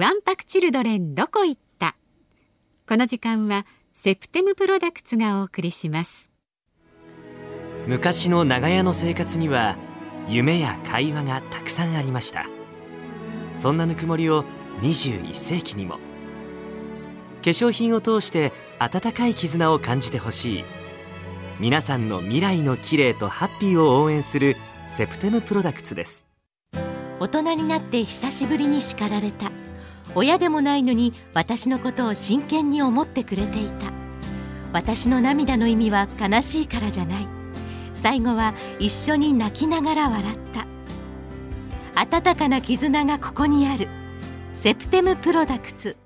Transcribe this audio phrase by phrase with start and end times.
[0.00, 1.94] ワンパクチルドレンどこ行った。
[2.88, 6.32] この時間はセプテムプロダクツがお送りします。
[7.86, 9.76] 昔の長屋の生活には
[10.26, 12.46] 夢や会話がたくさんありました。
[13.54, 14.46] そんなぬくもりを
[14.80, 15.96] 21世紀にも。
[15.96, 16.00] 化
[17.42, 20.64] 粧品を通して温かい絆を感じてほしい。
[21.58, 24.56] 皆さんの未来の綺麗とハッピーを応援する
[24.86, 26.26] セプテムプロダクツです。
[27.18, 29.50] 大人になって久しぶりに叱られた
[30.14, 33.92] 親でもないのに私のことを真剣に思ってくれていた。
[34.72, 37.26] 私の涙の意味は悲しいからじゃない。
[37.94, 40.66] 最後は一緒に泣きながら笑った。
[41.94, 43.88] 温かな絆がここにある。
[44.54, 45.96] セプテムプロダクツ。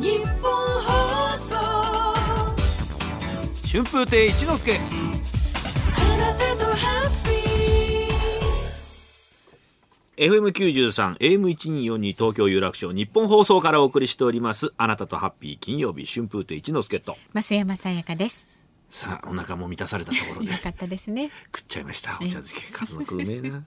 [0.00, 0.50] 日本
[0.80, 1.54] 放送。
[3.70, 4.72] 春風亭一之輔。
[4.72, 7.39] あなたとハッピー
[10.20, 17.16] FM93 AM1242 東京有楽町日本放送からお送りしておりますあなたとハッピー金曜日春風亭一之輔と。
[17.32, 18.46] 増山さやかです。
[18.90, 20.52] さあお腹も満たされたところで。
[20.52, 21.30] よかったですね。
[21.56, 22.70] 食っちゃいましたお茶漬け。
[22.70, 23.62] 数の子うめえな。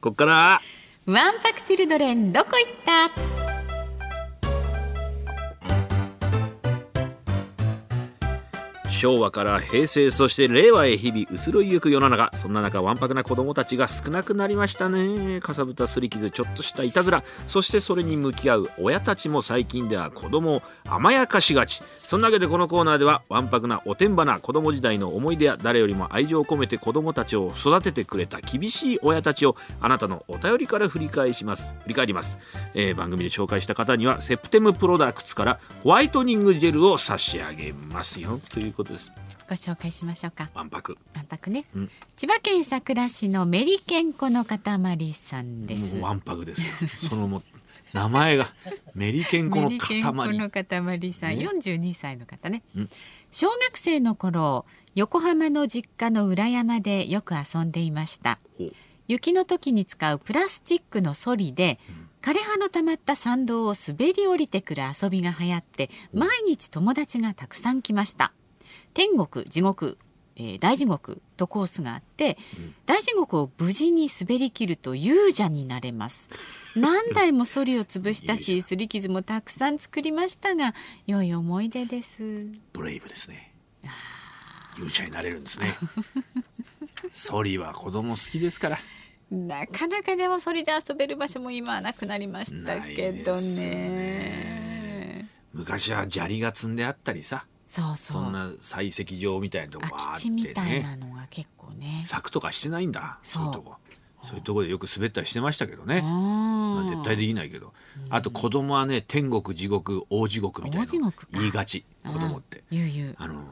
[0.00, 0.62] こっから。
[1.04, 2.72] ワンパクチルドレンどこ行っ
[3.44, 3.47] た？
[8.98, 15.40] 昭和から平成そして令和へ日々移ろいゆく世の中そんな中わんぱくな子供たちが少なくなりましたね。
[15.40, 17.22] かさぶたすり傷ちょっとしたいたずら。
[17.46, 21.80] そしてそれに向き合う親たちも最近では子供を甘やかしがち。
[22.00, 31.72] そんなわけでこのコーナーではわんぱくなおてんばな子供時代の思い出や誰よりも愛情を込めて子供たちを育ててくれた厳しい親たちをあなたのお便りから振り返します。
[31.84, 32.36] 振り返ります、
[32.74, 38.40] えー番組で紹介した方にはセプテムプロダクツからホワイトニングジェルを差し上げますよ。
[38.50, 39.12] ということです。
[39.48, 40.50] ご紹介しましょうか。
[40.54, 41.90] わんぱくわんぱくね、うん。
[42.16, 44.58] 千葉県佐倉市のメリケンコの塊
[45.14, 45.94] さんです。
[45.96, 46.66] もうわんぱくですよ。
[47.08, 47.42] そのもう
[47.92, 48.48] 名前が
[48.94, 50.02] メリケンコの塊。
[50.02, 51.48] の塊さん、ね。
[51.48, 52.90] 42歳の方ね、うん。
[53.30, 58.38] 小学生の頃横浜の実家の裏山でよく遊んでいました。
[59.06, 61.78] 雪の時に使うプラスチックのソリで、
[62.20, 68.32] 枯葉の溜まった山道を滑り降りてくる遊びが流行って毎日友達がたくさん来ました
[68.94, 69.98] 天国地獄、
[70.36, 72.38] えー大地獄とコースがあって、
[72.86, 76.28] 大地獄を無事に滑り切ると勇者になれます。
[76.76, 80.74] 何台もソリを潰したし 擦り傷もたくさん作りましたが
[81.06, 82.46] 良い思い出です。
[82.72, 83.54] ブレイブですね。
[84.76, 85.76] 勇者になれるんですね。
[87.10, 88.78] ソリは子供好きですから。
[89.30, 93.40] なかなかでもソリで遊べる場所も今はなくなりましたけどね。
[93.66, 95.28] ね。
[95.52, 98.22] 昔は砂利が積んであったりさそうそう。
[98.24, 102.02] そんな採石場みたいなとこがあ空きって地みたいなねのが結構ね。
[102.06, 103.46] 柵とかしてないんだそう。
[103.46, 103.76] いうとこ。
[104.24, 105.98] そういうとこでよく滑ったりしてましたけどね。
[106.04, 106.86] うん。
[106.86, 107.72] 絶対できないけど。
[108.10, 111.28] あと子供はね天国地獄大地獄みたいな大地獄か。
[111.32, 112.64] 言いがち子供って。
[112.70, 113.44] ゆうゆうあの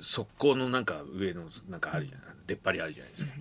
[0.00, 2.26] 側溝のなんか上のなんかあるじゃない。
[2.46, 3.32] 出っ張りあるじゃないですか、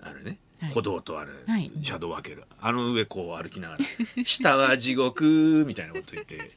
[0.00, 0.70] あれね、はい。
[0.70, 1.70] 歩道とあれ、はい。
[1.82, 2.44] 車道を分ける。
[2.60, 3.84] あの上こう歩きながら
[4.24, 5.24] 「下は地獄
[5.66, 6.50] 」みたいなこと言って。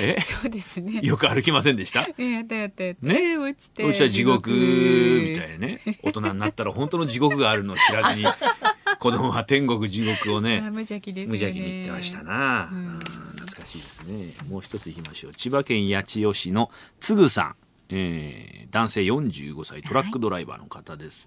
[0.00, 0.20] え？
[0.20, 1.00] そうですね。
[1.02, 2.08] よく歩きませんでした？
[2.16, 3.06] えやったやったやった。
[3.06, 3.36] ね？
[3.36, 5.80] 落ちてそしたら地獄みたいなね。
[6.02, 8.24] 大人になったら本当の地獄があるのを知らずに
[8.98, 11.38] 子供は天国地獄をあね無邪気ですよね。
[11.38, 12.98] 無邪気に言ってましたな、うん。
[13.36, 14.34] 懐かしいですね。
[14.48, 15.34] もう一ついきましょう。
[15.34, 16.70] 千葉県八千代市の
[17.00, 17.54] つぐさん、
[17.90, 21.26] えー男性45歳トラックドライバーの方です、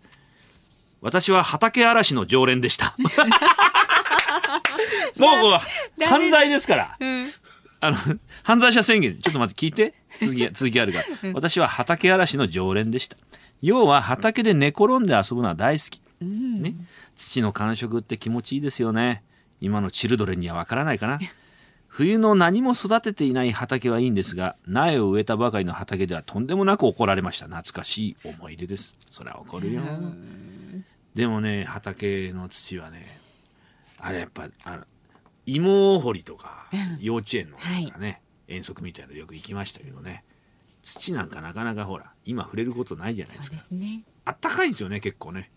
[1.03, 2.95] 私は畑嵐の常連でした
[5.19, 7.27] もう犯罪ですからうん
[7.83, 7.97] あの、
[8.43, 9.93] 犯罪者宣言、ちょっと待って、聞いて。
[10.21, 11.05] 続き、 続きあるから。
[11.33, 13.17] 私は畑嵐の常連でした。
[13.61, 16.01] 要は畑で寝転んで遊ぶのは大好き。
[16.21, 16.75] ね。
[17.17, 19.23] 土の感触って気持ちいいですよね。
[19.59, 21.19] 今のチルドレンにはわからないかな。
[21.89, 27.47] 冬の何も育てていない畑はいいんですが、苗を植えたばかりの畑ではとんでもなく怒られました。
[27.47, 28.93] 懐かしい思い出です。
[29.11, 29.81] それは怒るよ。
[31.15, 33.03] でもね、畑の土はね、
[33.99, 34.83] あれやっぱ、あの
[35.45, 36.67] 芋掘りとか、
[36.99, 40.23] 幼稚園のなんかね、遠足みたいなのよく行きましたけどね。
[40.81, 43.55] 土なんかなかなかほら、今触れることないじゃないですか。
[43.55, 44.03] ですね。
[44.25, 45.51] あったかいんですよね、結構ね。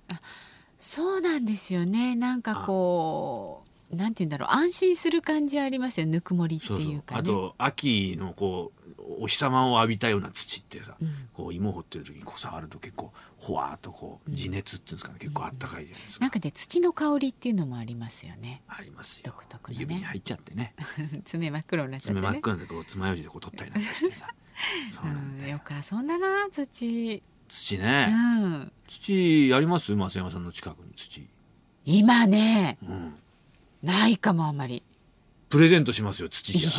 [0.78, 2.14] そうなんですよね。
[2.14, 4.48] なんかこうなんて言うんだろう。
[4.50, 7.20] 安心する感じありますよぬくもりっていうかね。
[7.20, 11.28] あと秋のこうお日様を浴びたような土ってさ、うん。
[11.32, 18.62] こう芋掘ってる時にこう触ると結構ほわーっとこう地熱っていうんですかね、結構あったかいじゃないですか、なんかで土の香りっていうのもありますよね。
[18.68, 19.32] ありますよ。
[19.32, 19.76] ね。
[19.78, 20.74] 指に入っちゃってね。
[21.24, 24.28] 爪真っ黒になっちゃって爪真っね黒でこう爪楊枝でこう取ったりなんかしてさ。
[24.90, 25.48] そうなんだよ。
[25.48, 25.60] うんよ。
[25.64, 27.16] く遊んだな土。
[27.16, 28.72] う土ね、ん。
[28.88, 29.94] 土やります？
[29.94, 31.28] 増山さんの近くに土。
[31.84, 33.14] 今ね、ん。
[33.82, 34.82] ないかもあんまり
[35.48, 36.70] プレゼントしますよ土じゃ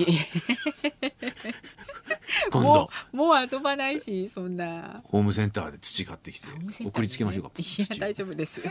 [2.51, 2.89] 今度。
[3.11, 5.01] もう遊ばないしそんな。
[5.05, 6.47] ホームセンターで土買ってきて
[6.83, 7.51] 送りつけましょうか。
[7.57, 7.81] い土。
[7.81, 8.61] や大丈夫です。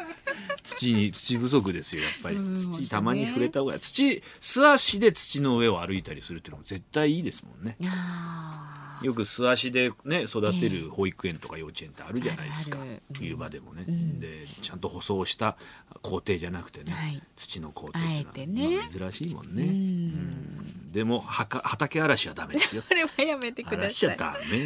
[0.63, 2.37] 土に土不足ですよやっぱり。
[2.37, 7.77] うん土たまに触れた方が土素足で土の上を歩いたりするっていうのも絶対いいですもんね。
[7.85, 12.79] あよく素足でね育てる保育園とか幼稚園ってあるじゃないですか。
[13.13, 14.21] 冬場でもね、ん。
[14.21, 15.57] でちゃんと舗装した
[16.03, 17.23] 工程じゃなくてね、はい。
[17.37, 19.65] 土の工程っていうのは珍しいもんね、
[20.93, 22.83] でもはか畑荒らしはダメですよ。
[22.89, 23.91] これはやめてください。
[23.91, 24.59] しちゃダメ、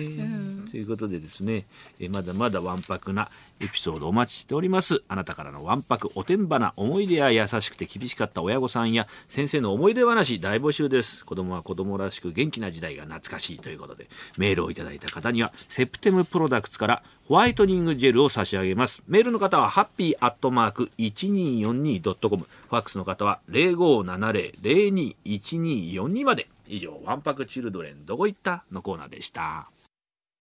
[0.71, 1.65] ということでですね
[1.99, 3.29] えまだまだわんぱくな
[3.61, 5.03] エピソードお待ちしております。
[5.09, 11.25] あなたからのわんぱくおてんばな思い出や優しくて厳しかった親御さんや先生の思い出話大募集です。
[11.27, 14.09] 子供は子供らしく元気な時代が懐かしいということで
[14.39, 19.03] メールをいただいた方にはセプテムプロダクツからホワイトニングジェルを差し上げます。
[19.07, 26.49] メールの方はハッピーアットマーク 1242.com ファックスの方は0570-021242まで。
[26.67, 28.63] 以上わんぱくチルドレンどこ行った？
[28.71, 29.69] のコーナーでした。